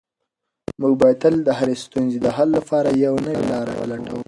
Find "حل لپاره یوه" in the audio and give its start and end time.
2.35-3.19